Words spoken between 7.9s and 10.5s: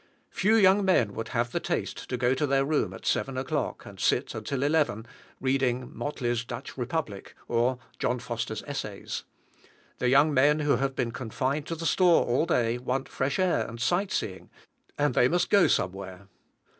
John Foster's Essays. The young